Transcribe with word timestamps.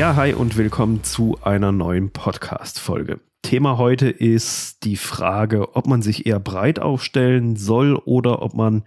Ja, 0.00 0.16
hi 0.16 0.32
und 0.32 0.56
willkommen 0.56 1.04
zu 1.04 1.36
einer 1.42 1.72
neuen 1.72 2.08
Podcast-Folge. 2.08 3.20
Thema 3.42 3.76
heute 3.76 4.08
ist 4.08 4.82
die 4.84 4.96
Frage, 4.96 5.76
ob 5.76 5.86
man 5.86 6.00
sich 6.00 6.24
eher 6.24 6.40
breit 6.40 6.78
aufstellen 6.78 7.56
soll 7.56 7.96
oder 7.96 8.40
ob 8.40 8.54
man 8.54 8.84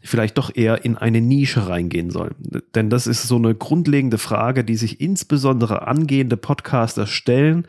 vielleicht 0.00 0.38
doch 0.38 0.50
eher 0.56 0.82
in 0.82 0.96
eine 0.96 1.20
Nische 1.20 1.68
reingehen 1.68 2.08
soll. 2.08 2.34
Denn 2.74 2.88
das 2.88 3.06
ist 3.06 3.24
so 3.24 3.36
eine 3.36 3.54
grundlegende 3.54 4.16
Frage, 4.16 4.64
die 4.64 4.76
sich 4.76 5.02
insbesondere 5.02 5.86
angehende 5.86 6.38
Podcaster 6.38 7.06
stellen, 7.06 7.66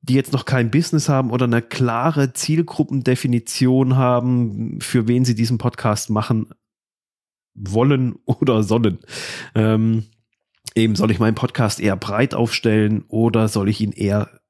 die 0.00 0.14
jetzt 0.14 0.32
noch 0.32 0.44
kein 0.44 0.70
Business 0.70 1.08
haben 1.08 1.32
oder 1.32 1.46
eine 1.46 1.60
klare 1.60 2.32
Zielgruppendefinition 2.32 3.96
haben, 3.96 4.80
für 4.80 5.08
wen 5.08 5.24
sie 5.24 5.34
diesen 5.34 5.58
Podcast 5.58 6.08
machen 6.10 6.50
wollen 7.56 8.14
oder 8.26 8.62
sollen. 8.62 8.98
Ähm, 9.56 10.04
eben 10.76 10.94
soll 10.94 11.10
ich 11.10 11.18
meinen 11.18 11.34
Podcast 11.34 11.80
eher 11.80 11.96
breit 11.96 12.34
aufstellen 12.34 13.04
oder 13.08 13.48
soll 13.48 13.68
ich 13.68 13.80
ihn 13.80 13.92
eher 13.92 14.40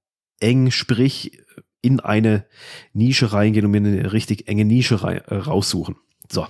eng, 0.40 0.70
sprich 0.70 1.40
in 1.80 2.00
eine 2.00 2.44
Nische 2.92 3.32
reingehen 3.32 3.64
und 3.64 3.70
mir 3.70 3.78
eine 3.78 4.12
richtig 4.12 4.48
enge 4.48 4.64
Nische 4.64 4.96
äh, 4.96 5.34
raussuchen. 5.34 5.96
So. 6.30 6.46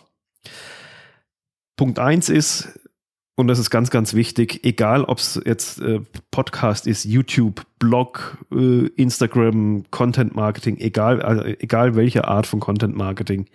Punkt 1.77 1.99
eins 1.99 2.30
ist, 2.30 2.80
und 3.37 3.49
das 3.49 3.59
ist 3.59 3.69
ganz, 3.69 3.91
ganz 3.91 4.15
wichtig, 4.15 4.65
egal 4.65 5.05
ob 5.05 5.19
es 5.19 5.39
jetzt 5.45 5.79
äh, 5.83 6.01
Podcast 6.30 6.87
ist, 6.87 7.05
YouTube, 7.05 7.66
Blog, 7.79 8.38
äh, 8.51 8.87
Instagram, 8.97 9.85
Content 9.91 10.35
Marketing, 10.35 10.79
egal, 10.79 11.21
also 11.21 11.45
egal 11.45 11.97
welche 11.97 12.27
Art 12.27 12.47
von 12.47 12.61
Content 12.61 12.97
Marketing 12.97 13.47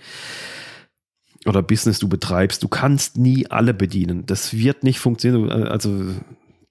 oder 1.46 1.64
Business 1.64 2.00
du 2.00 2.08
betreibst, 2.08 2.64
du 2.64 2.68
kannst 2.68 3.18
nie 3.18 3.48
alle 3.48 3.74
bedienen. 3.74 4.26
Das 4.26 4.54
wird 4.54 4.84
nicht 4.84 5.00
funktionieren. 5.00 5.50
Äh, 5.50 5.68
also 5.68 6.14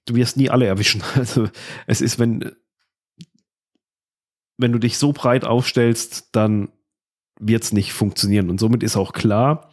du 0.05 0.15
wirst 0.15 0.37
nie 0.37 0.49
alle 0.49 0.65
erwischen. 0.65 1.03
Also 1.15 1.49
es 1.87 2.01
ist, 2.01 2.19
wenn, 2.19 2.51
wenn 4.57 4.71
du 4.71 4.79
dich 4.79 4.97
so 4.97 5.11
breit 5.11 5.45
aufstellst, 5.45 6.29
dann 6.31 6.69
wird 7.39 7.63
es 7.63 7.73
nicht 7.73 7.93
funktionieren. 7.93 8.49
Und 8.49 8.59
somit 8.59 8.83
ist 8.83 8.95
auch 8.95 9.13
klar, 9.13 9.71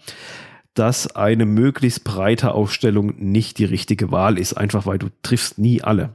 dass 0.75 1.15
eine 1.15 1.45
möglichst 1.45 2.05
breite 2.05 2.53
Aufstellung 2.53 3.15
nicht 3.19 3.59
die 3.59 3.65
richtige 3.65 4.11
Wahl 4.11 4.39
ist, 4.39 4.55
einfach 4.55 4.87
weil 4.87 4.99
du 4.99 5.09
triffst 5.23 5.59
nie 5.59 5.83
alle. 5.83 6.15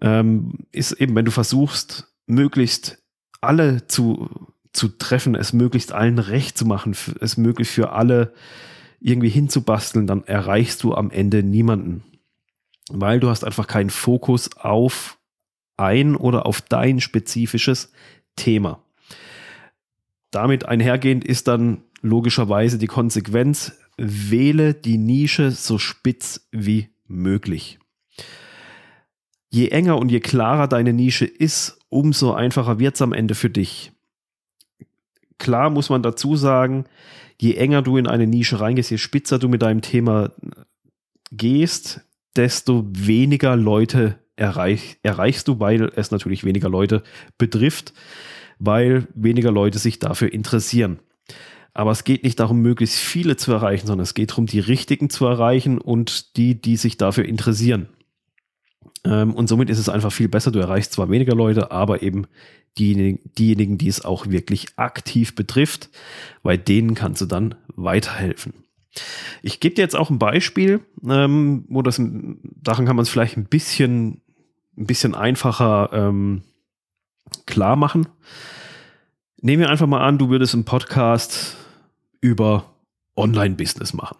Ähm, 0.00 0.66
ist 0.72 0.92
eben, 0.92 1.14
wenn 1.14 1.24
du 1.24 1.30
versuchst, 1.30 2.08
möglichst 2.26 2.98
alle 3.40 3.86
zu, 3.86 4.28
zu 4.72 4.88
treffen, 4.88 5.34
es 5.34 5.52
möglichst 5.52 5.92
allen 5.92 6.18
recht 6.18 6.56
zu 6.56 6.64
machen, 6.64 6.96
es 7.20 7.36
möglichst 7.36 7.74
für 7.74 7.92
alle 7.92 8.32
irgendwie 9.00 9.28
hinzubasteln, 9.28 10.06
dann 10.06 10.24
erreichst 10.24 10.82
du 10.82 10.94
am 10.94 11.10
Ende 11.10 11.42
niemanden. 11.42 12.04
Weil 12.88 13.20
du 13.20 13.28
hast 13.28 13.44
einfach 13.44 13.66
keinen 13.66 13.90
Fokus 13.90 14.56
auf 14.56 15.18
ein 15.76 16.16
oder 16.16 16.46
auf 16.46 16.60
dein 16.60 17.00
spezifisches 17.00 17.92
Thema. 18.36 18.82
Damit 20.30 20.64
einhergehend 20.66 21.24
ist 21.24 21.48
dann 21.48 21.82
logischerweise 22.00 22.78
die 22.78 22.86
Konsequenz, 22.86 23.72
wähle 23.96 24.74
die 24.74 24.98
Nische 24.98 25.50
so 25.50 25.78
spitz 25.78 26.48
wie 26.50 26.88
möglich. 27.06 27.78
Je 29.50 29.68
enger 29.68 29.98
und 29.98 30.10
je 30.10 30.20
klarer 30.20 30.66
deine 30.66 30.94
Nische 30.94 31.26
ist, 31.26 31.78
umso 31.90 32.32
einfacher 32.32 32.78
wird 32.78 32.94
es 32.94 33.02
am 33.02 33.12
Ende 33.12 33.34
für 33.34 33.50
dich. 33.50 33.92
Klar 35.42 35.70
muss 35.70 35.90
man 35.90 36.04
dazu 36.04 36.36
sagen, 36.36 36.84
je 37.36 37.54
enger 37.54 37.82
du 37.82 37.96
in 37.96 38.06
eine 38.06 38.28
Nische 38.28 38.60
reingehst, 38.60 38.92
je 38.92 38.96
spitzer 38.96 39.40
du 39.40 39.48
mit 39.48 39.60
deinem 39.60 39.80
Thema 39.82 40.30
gehst, 41.32 42.02
desto 42.36 42.86
weniger 42.92 43.56
Leute 43.56 44.20
erreich, 44.36 44.98
erreichst 45.02 45.48
du, 45.48 45.58
weil 45.58 45.90
es 45.96 46.12
natürlich 46.12 46.44
weniger 46.44 46.68
Leute 46.68 47.02
betrifft, 47.38 47.92
weil 48.60 49.08
weniger 49.16 49.50
Leute 49.50 49.80
sich 49.80 49.98
dafür 49.98 50.32
interessieren. 50.32 51.00
Aber 51.74 51.90
es 51.90 52.04
geht 52.04 52.22
nicht 52.22 52.38
darum, 52.38 52.62
möglichst 52.62 52.98
viele 52.98 53.36
zu 53.36 53.50
erreichen, 53.50 53.88
sondern 53.88 54.04
es 54.04 54.14
geht 54.14 54.30
darum, 54.30 54.46
die 54.46 54.60
richtigen 54.60 55.10
zu 55.10 55.26
erreichen 55.26 55.78
und 55.78 56.36
die, 56.36 56.60
die 56.60 56.76
sich 56.76 56.98
dafür 56.98 57.24
interessieren. 57.24 57.88
Ähm, 59.04 59.34
und 59.34 59.48
somit 59.48 59.70
ist 59.70 59.78
es 59.78 59.88
einfach 59.88 60.12
viel 60.12 60.28
besser. 60.28 60.50
Du 60.50 60.58
erreichst 60.58 60.92
zwar 60.92 61.10
weniger 61.10 61.34
Leute, 61.34 61.70
aber 61.70 62.02
eben 62.02 62.26
diejenigen, 62.78 63.20
diejenigen, 63.36 63.78
die 63.78 63.88
es 63.88 64.04
auch 64.04 64.28
wirklich 64.28 64.68
aktiv 64.76 65.34
betrifft, 65.34 65.90
weil 66.42 66.58
denen 66.58 66.94
kannst 66.94 67.20
du 67.20 67.26
dann 67.26 67.54
weiterhelfen. 67.68 68.54
Ich 69.42 69.60
gebe 69.60 69.74
dir 69.74 69.82
jetzt 69.82 69.96
auch 69.96 70.10
ein 70.10 70.18
Beispiel, 70.18 70.80
ähm, 71.08 71.64
wo 71.68 71.82
das, 71.82 71.96
daran 71.98 72.86
kann 72.86 72.96
man 72.96 73.02
es 73.02 73.08
vielleicht 73.08 73.36
ein 73.36 73.46
bisschen, 73.46 74.20
ein 74.76 74.86
bisschen 74.86 75.14
einfacher 75.14 75.90
ähm, 75.92 76.42
klar 77.46 77.76
machen. 77.76 78.06
Nehmen 79.40 79.62
wir 79.62 79.70
einfach 79.70 79.86
mal 79.86 80.06
an, 80.06 80.18
du 80.18 80.28
würdest 80.28 80.54
einen 80.54 80.64
Podcast 80.64 81.56
über 82.20 82.74
Online-Business 83.16 83.94
machen. 83.94 84.18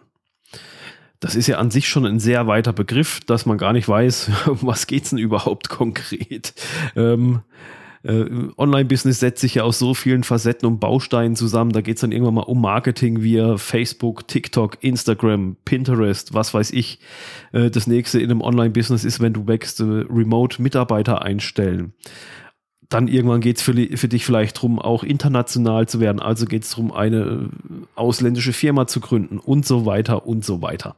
Das 1.23 1.35
ist 1.35 1.47
ja 1.47 1.57
an 1.57 1.71
sich 1.71 1.87
schon 1.87 2.05
ein 2.05 2.19
sehr 2.19 2.47
weiter 2.47 2.73
Begriff, 2.73 3.21
dass 3.21 3.45
man 3.45 3.57
gar 3.57 3.71
nicht 3.71 3.87
weiß, 3.87 4.29
um 4.47 4.59
was 4.63 4.85
es 4.91 5.09
denn 5.09 5.17
überhaupt 5.17 5.69
konkret. 5.69 6.53
Ähm, 6.97 7.39
äh, 8.03 8.25
Online-Business 8.57 9.21
setzt 9.21 9.39
sich 9.39 9.55
ja 9.55 9.63
aus 9.63 9.79
so 9.79 9.93
vielen 9.93 10.25
Facetten 10.25 10.67
und 10.67 10.81
Bausteinen 10.81 11.37
zusammen. 11.37 11.71
Da 11.71 11.79
geht 11.79 11.95
es 11.95 12.01
dann 12.01 12.11
irgendwann 12.11 12.33
mal 12.33 12.41
um 12.41 12.59
Marketing 12.59 13.23
via 13.23 13.55
Facebook, 13.55 14.27
TikTok, 14.27 14.83
Instagram, 14.83 15.55
Pinterest, 15.63 16.33
was 16.33 16.53
weiß 16.53 16.71
ich. 16.71 16.99
Äh, 17.53 17.71
das 17.71 17.87
nächste 17.87 18.19
in 18.19 18.29
einem 18.29 18.41
Online-Business 18.41 19.05
ist, 19.05 19.21
wenn 19.21 19.31
du 19.31 19.47
wächst, 19.47 19.79
äh, 19.79 19.83
Remote-Mitarbeiter 19.83 21.21
einstellen 21.21 21.93
dann 22.89 23.07
irgendwann 23.07 23.41
geht 23.41 23.57
es 23.57 23.63
für, 23.63 23.73
für, 23.97 24.07
dich 24.07 24.23
vielleicht 24.23 24.57
darum, 24.57 24.77
auch 24.77 25.03
international 25.03 25.87
zu 25.87 25.99
werden. 25.99 26.19
Also 26.19 26.45
geht 26.45 26.61
es 26.61 26.71
darum, 26.71 26.91
eine 26.91 27.17
äh, 27.17 27.49
ausländische 27.95 28.53
Firma 28.53 28.85
zu 28.85 28.99
gründen 28.99 29.39
und 29.39 29.65
so 29.65 29.87
weiter 29.87 30.27
und 30.27 30.45
so 30.45 30.61
weiter. 30.61 30.95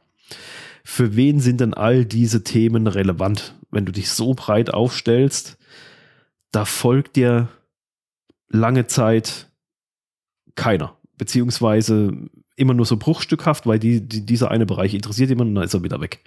Für 0.84 1.16
wen 1.16 1.40
sind 1.40 1.60
denn 1.60 1.74
all 1.74 2.04
diese 2.04 2.44
Themen 2.44 2.86
relevant? 2.86 3.54
Wenn 3.70 3.86
du 3.86 3.92
dich 3.92 4.10
so 4.10 4.34
breit 4.34 4.72
aufstellst, 4.72 5.58
da 6.52 6.64
folgt 6.64 7.16
dir 7.16 7.48
lange 8.48 8.86
Zeit 8.86 9.50
keiner. 10.54 10.96
Beziehungsweise 11.18 12.12
immer 12.56 12.74
nur 12.74 12.86
so 12.86 12.96
bruchstückhaft, 12.96 13.66
weil 13.66 13.78
die, 13.78 14.06
die, 14.06 14.24
dieser 14.24 14.50
eine 14.50 14.66
Bereich 14.66 14.94
interessiert 14.94 15.28
jemanden, 15.28 15.54
dann 15.54 15.64
ist 15.64 15.74
er 15.74 15.82
wieder 15.82 16.00
weg 16.00 16.22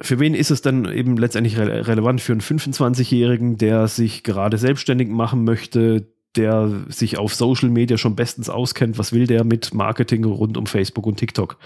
für 0.00 0.18
wen 0.18 0.34
ist 0.34 0.50
es 0.50 0.60
dann 0.60 0.90
eben 0.90 1.16
letztendlich 1.16 1.56
re 1.56 1.86
relevant? 1.86 2.20
Für 2.20 2.32
einen 2.32 2.40
25-Jährigen, 2.40 3.58
der 3.58 3.86
sich 3.88 4.24
gerade 4.24 4.58
selbstständig 4.58 5.08
machen 5.08 5.44
möchte, 5.44 6.06
der 6.36 6.84
sich 6.88 7.18
auf 7.18 7.34
Social 7.34 7.68
Media 7.68 7.96
schon 7.96 8.16
bestens 8.16 8.48
auskennt, 8.48 8.98
was 8.98 9.12
will 9.12 9.26
der 9.26 9.44
mit 9.44 9.74
Marketing 9.74 10.24
rund 10.24 10.56
um 10.56 10.66
Facebook 10.66 11.06
und 11.06 11.16
TikTok? 11.16 11.58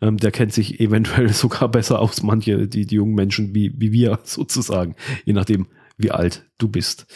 Ähm, 0.00 0.16
der 0.16 0.30
kennt 0.30 0.52
sich 0.52 0.80
eventuell 0.80 1.28
sogar 1.32 1.68
besser 1.68 2.00
aus, 2.00 2.22
manche, 2.22 2.66
die, 2.66 2.86
die 2.86 2.96
jungen 2.96 3.14
Menschen 3.14 3.54
wie, 3.54 3.72
wie 3.76 3.92
wir 3.92 4.18
sozusagen, 4.24 4.94
je 5.24 5.32
nachdem, 5.32 5.66
wie 5.98 6.12
alt 6.12 6.46
du 6.58 6.68
bist. 6.68 7.06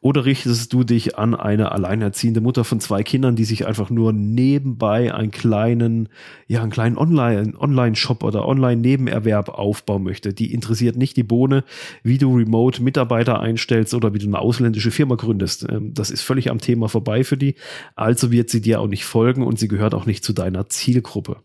Oder 0.00 0.24
richtest 0.24 0.72
du 0.72 0.82
dich 0.82 1.18
an 1.18 1.34
eine 1.34 1.72
alleinerziehende 1.72 2.40
Mutter 2.40 2.64
von 2.64 2.80
zwei 2.80 3.02
Kindern, 3.02 3.36
die 3.36 3.44
sich 3.44 3.66
einfach 3.66 3.90
nur 3.90 4.14
nebenbei 4.14 5.14
einen 5.14 5.30
kleinen, 5.30 6.08
ja, 6.46 6.62
einen 6.62 6.70
kleinen 6.70 6.96
Online, 6.96 7.52
Online-Shop 7.58 8.24
oder 8.24 8.48
Online-Nebenerwerb 8.48 9.50
aufbauen 9.50 10.02
möchte? 10.02 10.32
Die 10.32 10.52
interessiert 10.52 10.96
nicht 10.96 11.18
die 11.18 11.22
Bohne, 11.22 11.64
wie 12.02 12.18
du 12.18 12.34
remote 12.34 12.82
Mitarbeiter 12.82 13.40
einstellst 13.40 13.92
oder 13.92 14.14
wie 14.14 14.18
du 14.18 14.26
eine 14.26 14.38
ausländische 14.38 14.90
Firma 14.90 15.16
gründest. 15.16 15.66
Ähm, 15.70 15.92
das 15.92 16.10
ist 16.10 16.22
völlig 16.22 16.50
am 16.50 16.58
Thema 16.58 16.88
vorbei 16.88 17.24
für 17.24 17.36
die. 17.36 17.56
Also 17.94 18.32
wird 18.32 18.48
sie 18.48 18.62
dir 18.62 18.80
auch 18.80 18.88
nicht 18.88 19.04
folgen 19.04 19.42
und 19.46 19.58
sie 19.58 19.68
gehört 19.68 19.94
auch 19.94 20.06
nicht 20.06 20.24
zu 20.24 20.32
deiner 20.32 20.68
Zielgruppe. 20.70 21.42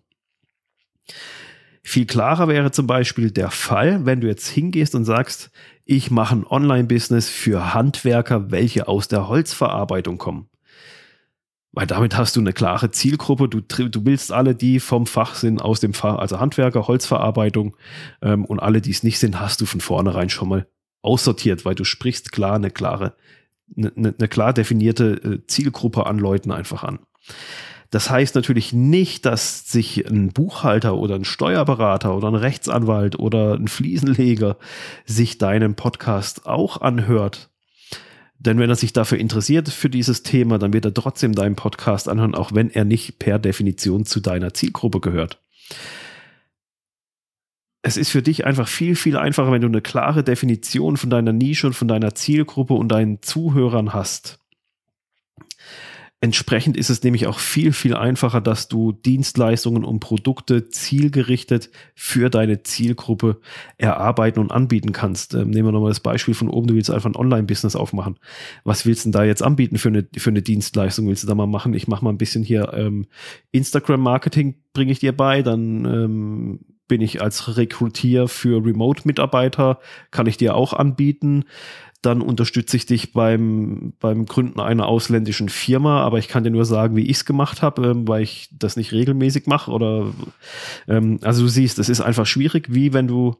Viel 1.96 2.06
klarer 2.06 2.50
wäre 2.50 2.72
zum 2.72 2.88
Beispiel 2.88 3.32
der 3.32 3.50
Fall, 3.52 4.06
wenn 4.06 4.20
du 4.20 4.28
jetzt 4.28 4.50
hingehst 4.50 4.96
und 4.96 5.06
sagst, 5.06 5.50
ich 5.86 6.12
mache 6.12 6.36
ein 6.36 6.46
Online-Business 6.46 7.30
für 7.30 7.74
Handwerker, 7.74 8.52
welche 8.52 8.90
aus 8.90 9.08
der 9.08 9.30
Holzverarbeitung 9.30 10.18
kommen. 10.18 10.50
Weil 11.72 11.88
damit 11.88 12.18
hast 12.18 12.36
du 12.36 12.42
eine 12.42 12.52
klare 12.52 12.92
Zielgruppe. 12.92 13.48
Du, 13.48 13.62
du 13.62 14.06
willst 14.06 14.34
alle, 14.34 14.56
die 14.56 14.82
vom 14.82 15.08
Fach 15.08 15.36
sind, 15.36 15.62
aus 15.62 15.80
dem 15.80 15.94
Fach, 15.94 16.18
also 16.18 16.38
Handwerker, 16.38 16.86
Holzverarbeitung 16.86 17.78
ähm, 18.22 18.44
und 18.44 18.60
alle, 18.60 18.82
die 18.82 18.92
es 18.92 19.04
nicht 19.04 19.18
sind, 19.18 19.40
hast 19.40 19.62
du 19.62 19.66
von 19.66 19.80
vornherein 19.80 20.30
schon 20.30 20.50
mal 20.50 20.68
aussortiert, 21.02 21.64
weil 21.64 21.76
du 21.76 21.86
sprichst 21.86 22.34
klar 22.34 22.56
eine 22.56 22.72
klare, 22.72 23.16
eine, 23.78 23.94
eine 23.96 24.28
klar 24.28 24.52
definierte 24.52 25.14
äh, 25.14 25.48
Zielgruppe 25.48 26.08
an 26.08 26.20
Leuten 26.20 26.52
einfach 26.52 26.84
an. 26.84 27.00
Das 27.92 28.10
heißt 28.10 28.36
natürlich 28.36 28.74
nicht, 28.74 29.26
dass 29.26 29.68
sich 29.68 30.06
ein 30.10 30.30
Buchhalter 30.30 30.96
oder 30.96 31.16
ein 31.16 31.26
Steuerberater 31.26 32.16
oder 32.16 32.28
ein 32.28 32.36
Rechtsanwalt 32.36 33.18
oder 33.20 33.54
ein 33.54 33.68
Fliesenleger 33.68 34.58
sich 35.06 35.38
deinen 35.38 35.76
Podcast 35.76 36.46
auch 36.46 36.82
anhört. 36.82 37.50
Denn 38.38 38.60
wenn 38.60 38.70
er 38.70 38.76
sich 38.76 38.94
dafür 38.94 39.18
interessiert 39.18 39.70
für 39.70 39.90
dieses 39.90 40.24
Thema, 40.24 40.60
dann 40.60 40.74
wird 40.74 40.86
er 40.86 40.94
trotzdem 40.94 41.34
deinen 41.34 41.56
Podcast 41.56 42.10
anhören, 42.10 42.36
auch 42.36 42.54
wenn 42.54 42.70
er 42.70 42.86
nicht 42.86 43.18
per 43.18 43.40
Definition 43.40 44.06
zu 44.06 44.20
deiner 44.20 44.54
Zielgruppe 44.54 45.00
gehört. 45.00 45.40
es 47.82 47.98
ist 47.98 48.10
für 48.10 48.24
dich 48.24 48.48
einfach 48.48 48.68
viel, 48.68 48.96
viel 48.96 49.16
einfacher, 49.16 49.52
wenn 49.52 49.62
du 49.62 49.68
eine 49.68 49.82
klare 49.82 50.24
Definition 50.24 50.98
von 50.98 51.12
deiner 51.12 51.34
Nische 51.34 51.68
und 51.68 51.74
von 51.74 51.88
deiner 51.88 52.16
Zielgruppe 52.16 52.74
und 52.74 52.90
deinen 52.90 53.22
Zuhörern 53.22 53.94
hast. 53.94 54.40
Entsprechend 56.26 56.76
ist 56.76 56.90
es 56.90 57.04
nämlich 57.04 57.28
auch 57.28 57.38
viel, 57.38 57.72
viel 57.72 57.94
einfacher, 57.94 58.42
dass 58.42 58.68
du 58.68 58.92
Dienstleistungen 58.92 59.84
und 59.84 60.00
Produkte 60.00 60.70
zielgerichtet 60.70 61.70
für 61.94 62.32
deine 62.32 62.64
Zielgruppe 62.64 63.40
erarbeiten 63.78 64.40
und 64.40 64.52
anbieten 64.52 64.92
kannst. 64.92 65.36
Ähm, 65.36 65.52
nehmen 65.52 65.68
wir 65.68 65.72
nochmal 65.72 65.92
das 65.92 66.00
Beispiel 66.00 66.34
von 66.34 66.50
oben, 66.50 66.66
du 66.66 66.74
willst 66.74 66.90
einfach 66.90 67.12
ein 67.12 67.16
Online-Business 67.16 67.76
aufmachen. 67.76 68.18
Was 68.64 68.88
willst 68.88 69.06
du 69.06 69.10
denn 69.10 69.12
da 69.12 69.24
jetzt 69.24 69.44
anbieten 69.44 69.78
für 69.78 69.90
eine, 69.90 70.08
für 70.18 70.32
eine 70.32 70.42
Dienstleistung? 70.42 71.08
Willst 71.08 71.22
du 71.22 71.28
da 71.28 71.36
mal 71.36 71.46
machen? 71.46 71.76
Ich 71.76 71.88
mache 71.88 72.04
mal 72.04 72.10
ein 72.10 72.18
bisschen 72.18 72.44
hier 72.44 72.74
ähm, 72.74 73.06
Instagram-Marketing, 73.52 74.56
bringe 74.74 74.94
ich 74.94 74.98
dir 74.98 75.16
bei, 75.16 75.44
dann 75.44 75.86
ähm, 75.86 76.60
bin 76.88 77.02
ich 77.02 77.22
als 77.22 77.56
Rekrutier 77.56 78.28
für 78.28 78.66
Remote-Mitarbeiter, 78.66 79.80
kann 80.10 80.26
ich 80.26 80.38
dir 80.38 80.56
auch 80.56 80.74
anbieten 80.74 81.46
dann 82.02 82.22
unterstütze 82.22 82.78
ich 82.78 82.86
dich 82.86 83.14
beim, 83.14 83.94
beim 84.00 84.26
Gründen 84.26 84.60
einer 84.60 84.88
ausländischen 84.88 85.50
Firma, 85.50 86.02
aber 86.04 86.20
ich 86.20 86.28
kann 86.28 86.44
dir 86.44 86.52
nur 86.52 86.66
sagen, 86.66 86.96
wie 86.96 87.06
ich 87.06 87.18
es 87.18 87.26
gemacht 87.26 87.62
habe, 87.62 87.88
ähm, 87.88 88.08
weil 88.08 88.22
ich 88.24 88.50
das 88.52 88.78
nicht 88.78 88.92
regelmäßig 88.92 89.48
mache. 89.48 89.72
Oder 89.72 90.14
ähm, 90.88 91.20
also 91.22 91.44
du 91.44 91.48
siehst, 91.48 91.80
es 91.80 91.90
ist 91.90 92.02
einfach 92.02 92.26
schwierig, 92.26 92.68
wie 92.70 92.94
wenn 92.94 93.08
du 93.08 93.36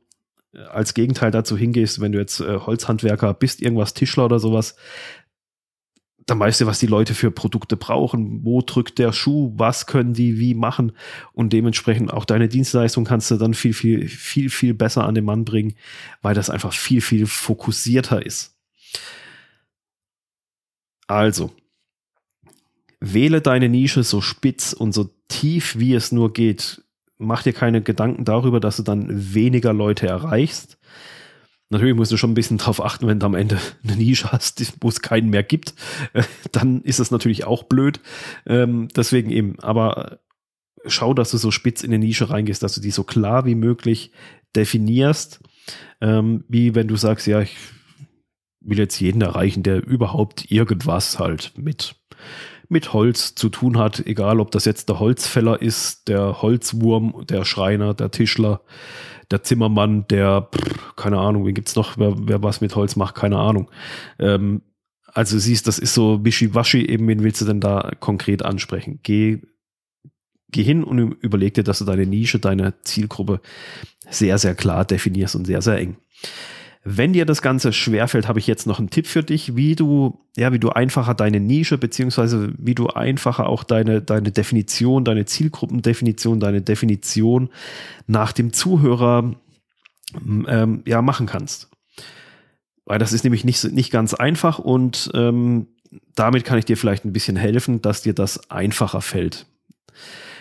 äh, 0.54 0.60
als 0.60 0.94
Gegenteil 0.94 1.32
dazu 1.32 1.56
hingehst, 1.56 2.02
wenn 2.02 2.12
du 2.12 2.20
jetzt 2.20 2.40
äh, 2.40 2.60
Holzhandwerker 2.60 3.34
bist, 3.34 3.62
irgendwas 3.62 3.94
Tischler 3.94 4.26
oder 4.26 4.40
sowas, 4.40 4.76
dann 6.26 6.40
weißt 6.40 6.62
du, 6.62 6.66
was 6.66 6.80
die 6.80 6.88
Leute 6.88 7.14
für 7.14 7.30
Produkte 7.30 7.78
brauchen, 7.78 8.44
wo 8.44 8.62
drückt 8.62 8.98
der 8.98 9.14
Schuh, 9.14 9.54
was 9.56 9.86
können 9.86 10.14
die 10.14 10.40
wie 10.40 10.56
machen 10.56 10.94
und 11.34 11.54
dementsprechend 11.54 12.12
auch 12.12 12.26
deine 12.26 12.48
Dienstleistung 12.48 13.06
kannst 13.06 13.30
du 13.30 13.36
dann 13.36 13.54
viel, 13.54 13.74
viel, 13.74 14.08
viel, 14.08 14.50
viel 14.50 14.74
besser 14.74 15.04
an 15.06 15.16
den 15.16 15.26
Mann 15.26 15.46
bringen, 15.46 15.76
weil 16.22 16.34
das 16.34 16.50
einfach 16.50 16.74
viel, 16.74 17.02
viel 17.02 17.28
fokussierter 17.28 18.26
ist. 18.26 18.56
Also, 21.08 21.52
wähle 23.00 23.42
deine 23.42 23.70
Nische 23.70 24.04
so 24.04 24.22
spitz 24.22 24.74
und 24.74 24.94
so 24.94 25.10
tief, 25.28 25.78
wie 25.78 25.94
es 25.94 26.12
nur 26.12 26.34
geht. 26.34 26.82
Mach 27.20 27.44
dir 27.44 27.54
keine 27.54 27.82
Gedanken 27.82 28.26
darüber, 28.26 28.60
dass 28.60 28.78
du 28.78 28.84
dann 28.84 29.08
weniger 29.36 29.74
Leute 29.74 30.08
erreichst. 30.08 30.80
Natürlich 31.76 31.98
musst 31.98 32.14
du 32.14 32.16
schon 32.16 32.32
ein 32.32 32.36
bisschen 32.36 32.58
drauf 32.58 32.82
achten, 32.82 33.06
wenn 33.06 33.20
du 33.20 33.26
am 33.26 33.36
Ende 33.36 33.60
eine 33.84 33.98
Nische 33.98 34.32
hast, 34.32 34.74
wo 34.80 34.88
es 34.88 35.02
keinen 35.02 35.30
mehr 35.30 35.44
gibt. 35.44 35.74
Dann 36.54 36.82
ist 36.84 37.02
es 37.02 37.12
natürlich 37.12 37.44
auch 37.44 37.64
blöd. 37.64 38.00
Ähm, 38.46 38.88
deswegen 38.96 39.30
eben, 39.30 39.60
aber 39.60 40.20
schau, 40.86 41.14
dass 41.14 41.32
du 41.32 41.38
so 41.38 41.52
spitz 41.52 41.84
in 41.84 41.92
eine 41.92 42.00
Nische 42.00 42.30
reingehst, 42.30 42.64
dass 42.64 42.76
du 42.76 42.80
die 42.80 42.92
so 42.92 43.04
klar 43.04 43.46
wie 43.46 43.56
möglich 43.56 44.14
definierst. 44.56 45.42
Ähm, 46.00 46.46
wie 46.48 46.76
wenn 46.76 46.88
du 46.88 46.96
sagst, 46.96 47.28
ja, 47.28 47.42
ich 47.42 47.58
will 48.62 48.78
jetzt 48.78 48.98
jeden 49.02 49.22
erreichen, 49.22 49.62
der 49.62 49.86
überhaupt 49.86 50.50
irgendwas 50.50 51.20
halt 51.20 51.52
mit, 51.58 51.98
mit 52.70 52.94
Holz 52.94 53.36
zu 53.36 53.50
tun 53.50 53.78
hat, 53.78 54.06
egal 54.06 54.40
ob 54.40 54.52
das 54.52 54.66
jetzt 54.66 54.90
der 54.90 55.00
Holzfäller 55.00 55.62
ist, 55.62 56.08
der 56.08 56.42
Holzwurm, 56.42 57.26
der 57.30 57.46
Schreiner, 57.46 57.94
der 57.94 58.12
Tischler, 58.12 58.62
der 59.32 59.44
Zimmermann, 59.44 60.08
der, 60.08 60.50
keine 60.96 61.20
Ahnung, 61.20 61.46
wie 61.46 61.54
gibt's 61.54 61.76
noch, 61.76 61.98
wer, 61.98 62.16
wer 62.18 62.44
was 62.44 62.62
mit 62.62 62.76
Holz 62.76 62.96
macht, 62.96 63.16
keine 63.16 63.38
Ahnung. 63.38 63.72
Ähm, 64.20 64.62
also 65.14 65.40
siehst, 65.40 65.68
das 65.68 65.80
ist 65.80 65.94
so 65.94 66.24
wischiwaschi, 66.26 66.86
eben, 66.86 67.08
wen 67.08 67.24
willst 67.24 67.42
du 67.42 67.46
denn 67.46 67.62
da 67.62 67.92
konkret 68.00 68.44
ansprechen? 68.44 69.00
Geh, 69.02 69.42
geh 70.50 70.64
hin 70.64 70.84
und 70.84 71.00
überleg 71.22 71.54
dir, 71.54 71.64
dass 71.64 71.80
du 71.80 71.86
deine 71.86 72.06
Nische, 72.06 72.40
deine 72.40 72.74
Zielgruppe 72.82 73.42
sehr, 74.10 74.38
sehr 74.38 74.56
klar 74.56 74.86
definierst 74.86 75.36
und 75.36 75.46
sehr, 75.46 75.62
sehr 75.62 75.78
eng. 75.78 75.98
Wenn 76.88 77.14
dir 77.14 77.26
das 77.26 77.42
Ganze 77.42 77.74
schwerfällt, 77.74 78.28
habe 78.28 78.38
ich 78.38 78.46
jetzt 78.46 78.68
noch 78.68 78.78
einen 78.78 78.92
Tipp 78.92 79.08
für 79.08 79.24
dich, 79.24 79.56
wie 79.56 79.76
du, 79.76 80.20
ja, 80.38 80.54
wie 80.54 80.60
du 80.60 80.70
einfacher 80.70 81.16
deine 81.16 81.40
Nische, 81.40 81.80
beziehungsweise 81.80 82.54
wie 82.60 82.76
du 82.76 82.90
einfacher 82.90 83.50
auch 83.50 83.64
deine, 83.64 84.04
deine 84.04 84.32
Definition, 84.32 85.04
deine 85.04 85.26
Zielgruppendefinition, 85.26 86.40
deine 86.40 86.62
Definition 86.62 87.50
nach 88.06 88.34
dem 88.34 88.54
Zuhörer 88.54 89.34
ähm, 90.48 90.84
ja, 90.86 91.02
machen 91.02 91.26
kannst. 91.26 91.72
Weil 92.86 93.00
das 93.00 93.14
ist 93.14 93.24
nämlich 93.24 93.44
nicht, 93.44 93.64
nicht 93.64 93.90
ganz 93.90 94.14
einfach 94.14 94.60
und 94.60 95.10
ähm, 95.16 95.66
damit 96.14 96.46
kann 96.46 96.60
ich 96.60 96.66
dir 96.66 96.78
vielleicht 96.78 97.04
ein 97.04 97.14
bisschen 97.14 97.36
helfen, 97.36 97.82
dass 97.82 98.04
dir 98.04 98.14
das 98.14 98.52
einfacher 98.52 99.02
fällt. 99.02 99.48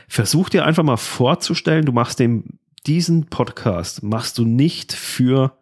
Versuch 0.09 0.51
dir 0.51 0.67
einfach 0.67 0.83
mal 0.83 0.99
vorzustellen, 0.99 1.87
du 1.87 1.93
machst 1.93 2.19
dem, 2.19 2.59
diesen 2.87 3.29
Podcast 3.29 4.03
machst 4.03 4.37
du 4.37 4.45
nicht 4.45 4.93
für 4.93 5.57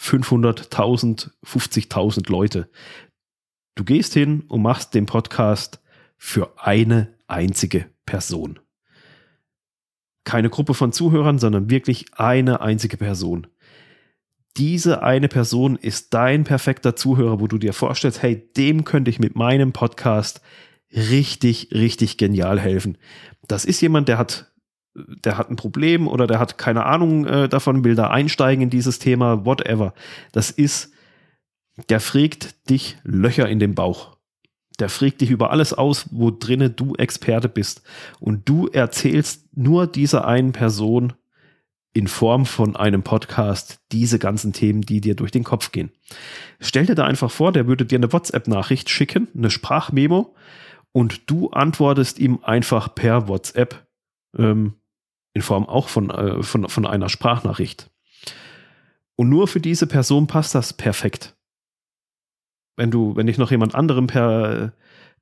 500.000, 0.00 1.30
50.000 1.44 2.30
Leute. 2.30 2.70
Du 3.74 3.84
gehst 3.84 4.14
hin 4.14 4.44
und 4.48 4.62
machst 4.62 4.94
den 4.94 5.06
Podcast 5.06 5.80
für 6.16 6.52
eine 6.56 7.14
einzige 7.26 7.86
Person. 8.06 8.58
Keine 10.24 10.50
Gruppe 10.50 10.74
von 10.74 10.92
Zuhörern, 10.92 11.38
sondern 11.38 11.70
wirklich 11.70 12.06
eine 12.14 12.60
einzige 12.60 12.96
Person. 12.96 13.46
Diese 14.56 15.02
eine 15.02 15.28
Person 15.28 15.76
ist 15.76 16.12
dein 16.12 16.44
perfekter 16.44 16.96
Zuhörer, 16.96 17.40
wo 17.40 17.46
du 17.46 17.58
dir 17.58 17.72
vorstellst, 17.72 18.22
hey, 18.22 18.50
dem 18.56 18.84
könnte 18.84 19.10
ich 19.10 19.18
mit 19.18 19.36
meinem 19.36 19.72
Podcast 19.72 20.40
richtig, 20.92 21.70
richtig 21.72 22.16
genial 22.16 22.58
helfen. 22.58 22.98
Das 23.46 23.64
ist 23.64 23.80
jemand, 23.80 24.08
der 24.08 24.18
hat 24.18 24.49
der 24.94 25.38
hat 25.38 25.50
ein 25.50 25.56
Problem 25.56 26.08
oder 26.08 26.26
der 26.26 26.38
hat 26.38 26.58
keine 26.58 26.84
Ahnung 26.84 27.26
äh, 27.26 27.48
davon, 27.48 27.84
will 27.84 27.94
da 27.94 28.08
einsteigen 28.08 28.62
in 28.62 28.70
dieses 28.70 28.98
Thema, 28.98 29.44
whatever. 29.44 29.94
Das 30.32 30.50
ist, 30.50 30.92
der 31.88 32.00
fragt 32.00 32.68
dich 32.68 32.96
Löcher 33.04 33.48
in 33.48 33.58
den 33.58 33.74
Bauch. 33.74 34.16
Der 34.78 34.88
fragt 34.88 35.20
dich 35.20 35.30
über 35.30 35.50
alles 35.50 35.74
aus, 35.74 36.06
wo 36.10 36.30
drinne 36.30 36.70
du 36.70 36.94
Experte 36.94 37.48
bist. 37.48 37.82
Und 38.18 38.48
du 38.48 38.66
erzählst 38.66 39.56
nur 39.56 39.86
dieser 39.86 40.26
einen 40.26 40.52
Person 40.52 41.12
in 41.92 42.06
Form 42.06 42.46
von 42.46 42.76
einem 42.76 43.02
Podcast 43.02 43.80
diese 43.92 44.18
ganzen 44.18 44.52
Themen, 44.52 44.82
die 44.82 45.00
dir 45.00 45.16
durch 45.16 45.32
den 45.32 45.44
Kopf 45.44 45.72
gehen. 45.72 45.90
Stell 46.60 46.86
dir 46.86 46.94
da 46.94 47.04
einfach 47.04 47.30
vor, 47.30 47.52
der 47.52 47.66
würde 47.66 47.84
dir 47.84 47.98
eine 47.98 48.12
WhatsApp-Nachricht 48.12 48.88
schicken, 48.88 49.28
eine 49.36 49.50
Sprachmemo, 49.50 50.34
und 50.92 51.30
du 51.30 51.50
antwortest 51.50 52.18
ihm 52.18 52.40
einfach 52.42 52.94
per 52.94 53.28
WhatsApp 53.28 53.86
ähm, 54.36 54.74
in 55.34 55.42
Form 55.42 55.66
auch 55.66 55.88
von, 55.88 56.10
äh, 56.10 56.42
von, 56.42 56.68
von 56.68 56.86
einer 56.86 57.08
Sprachnachricht. 57.08 57.90
Und 59.16 59.28
nur 59.28 59.48
für 59.48 59.60
diese 59.60 59.86
Person 59.86 60.26
passt 60.26 60.54
das 60.54 60.72
perfekt. 60.72 61.36
Wenn 62.76 62.90
du, 62.90 63.16
wenn 63.16 63.28
ich 63.28 63.38
noch 63.38 63.50
jemand 63.50 63.74
anderem 63.74 64.06
per, 64.06 64.72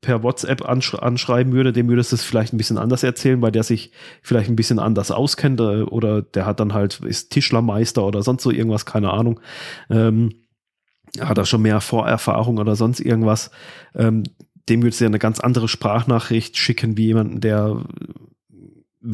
per 0.01 0.23
WhatsApp 0.23 0.65
ansch 0.69 0.95
anschreiben 0.95 1.53
würde, 1.53 1.73
dem 1.73 1.89
würdest 1.89 2.13
du 2.13 2.17
es 2.17 2.23
vielleicht 2.23 2.53
ein 2.53 2.59
bisschen 2.59 2.79
anders 2.79 3.03
erzählen, 3.03 3.43
weil 3.43 3.51
der 3.51 3.65
sich 3.65 3.91
vielleicht 4.23 4.49
ein 4.49 4.57
bisschen 4.57 4.79
anders 4.79 5.11
auskennt 5.11 5.61
äh, 5.61 5.83
oder 5.83 6.23
der 6.23 6.47
hat 6.47 6.61
dann 6.61 6.75
halt, 6.75 7.01
ist 7.01 7.31
Tischlermeister 7.31 8.05
oder 8.05 8.23
sonst 8.23 8.45
so 8.45 8.51
irgendwas, 8.51 8.87
keine 8.87 9.13
Ahnung. 9.13 9.41
Ähm, 9.91 10.45
hat 11.21 11.39
er 11.39 11.47
schon 11.47 11.63
mehr 11.63 11.81
Vorerfahrung 11.81 12.59
oder 12.59 12.77
sonst 12.77 13.01
irgendwas. 13.01 13.51
Ähm, 13.95 14.23
dem 14.69 14.83
würdest 14.83 15.01
du 15.01 15.05
ja 15.05 15.09
eine 15.09 15.19
ganz 15.19 15.41
andere 15.41 15.69
Sprachnachricht 15.69 16.57
schicken, 16.57 16.97
wie 16.97 17.07
jemanden, 17.07 17.41
der 17.41 17.85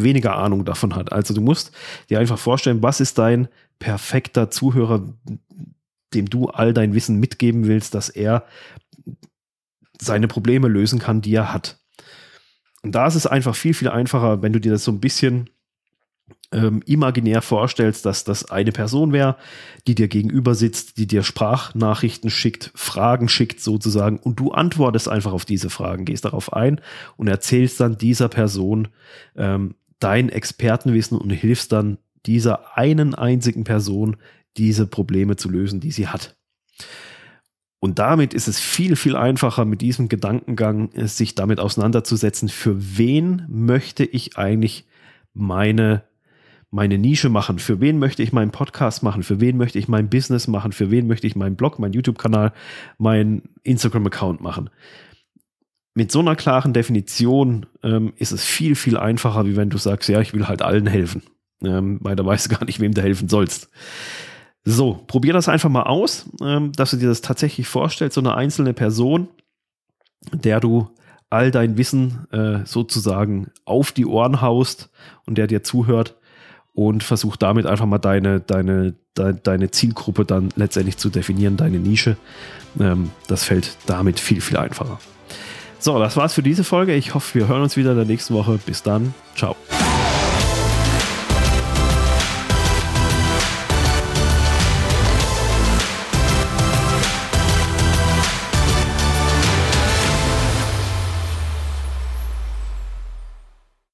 weniger 0.03 0.37
Ahnung 0.37 0.65
davon 0.65 0.95
hat. 0.95 1.13
Also 1.13 1.35
du 1.35 1.41
musst 1.41 1.73
dir 2.11 2.19
einfach 2.19 2.39
vorstellen, 2.39 2.83
was 2.83 3.01
ist 3.01 3.19
dein 3.19 3.49
perfekter 3.79 4.51
Zuhörer, 4.51 5.05
dem 6.15 6.31
du 6.31 6.49
all 6.49 6.73
dein 6.73 6.95
Wissen 6.95 7.19
mitgeben 7.19 7.67
willst, 7.67 7.95
dass 7.95 8.09
er 8.09 8.45
seine 10.01 10.29
Probleme 10.29 10.69
lösen 10.69 10.99
kann, 10.99 11.21
die 11.21 11.35
er 11.35 11.53
hat. 11.53 11.79
Und 12.83 12.95
da 12.95 13.07
ist 13.07 13.15
es 13.15 13.27
einfach 13.27 13.57
viel, 13.57 13.75
viel 13.75 13.89
einfacher, 13.89 14.43
wenn 14.43 14.53
du 14.53 14.61
dir 14.61 14.73
das 14.73 14.85
so 14.85 14.93
ein 14.93 15.01
bisschen 15.01 15.49
ähm, 16.53 16.83
imaginär 16.87 17.43
vorstellst, 17.43 18.07
dass 18.07 18.25
das 18.25 18.51
eine 18.51 18.73
Person 18.73 19.13
wäre, 19.13 19.37
die 19.87 19.95
dir 19.95 20.09
gegenüber 20.09 20.55
sitzt, 20.55 20.99
die 20.99 21.07
dir 21.07 21.23
Sprachnachrichten 21.23 22.31
schickt, 22.31 22.71
Fragen 22.75 23.29
schickt 23.29 23.61
sozusagen 23.61 24.19
und 24.19 24.39
du 24.39 24.53
antwortest 24.53 25.09
einfach 25.09 25.33
auf 25.33 25.45
diese 25.45 25.71
Fragen, 25.71 26.05
gehst 26.05 26.25
darauf 26.25 26.53
ein 26.53 26.81
und 27.17 27.29
erzählst 27.29 27.81
dann 27.81 27.99
dieser 27.99 28.29
Person 28.29 28.89
ähm, 29.37 29.75
dein 29.99 30.29
Expertenwissen 30.29 31.19
und 31.19 31.31
hilfst 31.31 31.73
dann 31.73 31.99
dieser 32.27 32.77
einen 32.77 33.15
einzigen 33.15 33.65
Person, 33.65 34.17
diese 34.57 34.87
Probleme 34.87 35.37
zu 35.37 35.51
lösen, 35.51 35.81
die 35.81 35.91
sie 35.91 36.09
hat. 36.09 36.37
Und 37.81 37.99
damit 37.99 38.33
ist 38.33 38.49
es 38.49 38.59
viel, 38.59 38.97
viel 38.97 39.15
einfacher, 39.15 39.67
mit 39.67 39.83
diesem 39.83 40.09
Gedankengang 40.09 40.91
äh, 40.93 41.07
sich 41.07 41.35
damit 41.35 41.61
auseinanderzusetzen, 41.61 42.49
für 42.49 42.97
wen 42.97 43.45
möchte 43.49 44.05
ich 44.05 44.39
eigentlich 44.39 44.87
meine 45.35 46.03
meine 46.75 46.99
Nische 46.99 47.29
machen, 47.29 47.61
für 47.61 47.81
wen 47.81 48.01
möchte 48.01 48.25
ich 48.25 48.33
meinen 48.33 48.51
Podcast 48.51 49.05
machen, 49.05 49.23
für 49.23 49.39
wen 49.39 49.57
möchte 49.57 49.79
ich 49.79 49.87
mein 49.87 50.11
Business 50.11 50.49
machen, 50.49 50.73
für 50.73 50.91
wen 50.91 51.07
möchte 51.07 51.25
ich 51.29 51.37
meinen 51.37 51.55
Blog, 51.55 51.79
meinen 51.79 51.93
YouTube-Kanal, 51.93 52.53
meinen 52.99 53.43
Instagram-Account 53.63 54.41
machen. 54.41 54.71
Mit 55.95 56.11
so 56.11 56.19
einer 56.21 56.37
klaren 56.37 56.73
Definition 56.73 57.67
ähm, 57.83 58.13
ist 58.17 58.33
es 58.33 58.45
viel, 58.45 58.75
viel 58.75 58.97
einfacher, 58.97 59.47
wie 59.47 59.57
wenn 59.57 59.71
du 59.71 59.79
sagst, 59.79 60.09
ja, 60.09 60.21
ich 60.21 60.35
will 60.35 60.49
halt 60.49 60.61
allen 60.63 60.87
helfen. 60.87 61.23
ähm, 61.63 61.99
weil 62.03 62.17
da 62.17 62.25
weißt 62.25 62.47
du 62.47 62.57
gar 62.57 62.65
nicht, 62.65 62.81
wem 62.81 62.95
du 62.95 63.03
helfen 63.03 63.29
sollst. 63.29 63.71
So, 64.65 65.05
probier 65.07 65.33
das 65.33 65.49
einfach 65.49 65.69
mal 65.69 65.83
aus, 65.85 66.29
ähm, 66.43 66.73
dass 66.73 66.91
du 66.91 66.97
dir 66.97 67.09
das 67.09 67.21
tatsächlich 67.21 67.69
vorstellst, 67.69 68.15
so 68.15 68.21
eine 68.21 68.35
einzelne 68.35 68.73
Person, 68.73 69.29
der 70.33 70.61
du 70.61 70.89
all 71.31 71.51
dein 71.51 71.77
Wissen 71.77 72.27
äh, 72.33 72.65
sozusagen 72.65 73.51
auf 73.65 73.93
die 73.93 74.07
Ohren 74.07 74.41
haust 74.41 74.91
und 75.27 75.37
der 75.37 75.47
dir 75.47 75.63
zuhört 75.63 76.17
und 76.73 77.03
versuch 77.03 77.37
damit 77.37 77.67
einfach 77.67 77.87
mal 77.87 77.99
deine, 77.99 78.41
deine, 78.41 78.95
de, 79.19 79.35
deine 79.43 79.71
Zielgruppe 79.71 80.25
dann 80.25 80.49
letztendlich 80.57 80.97
zu 80.97 81.11
definieren, 81.11 81.57
deine 81.57 81.79
Nische. 81.79 82.17
Ähm, 82.81 83.11
das 83.29 83.45
fällt 83.45 83.77
damit 83.87 84.19
viel, 84.19 84.41
viel 84.41 84.57
einfacher. 84.57 84.99
So, 85.85 85.99
das 85.99 86.17
war's 86.17 86.33
für 86.33 86.43
diese 86.43 86.65
Folge. 86.65 86.95
Ich 86.95 87.13
hoffe, 87.13 87.41
wir 87.41 87.47
hören 87.47 87.61
uns 87.61 87.77
wieder 87.77 87.91
in 87.91 87.99
der 87.99 88.07
nächsten 88.07 88.33
Woche. 88.33 88.59
Bis 88.65 88.83
dann. 88.83 89.13
Ciao. 89.37 89.55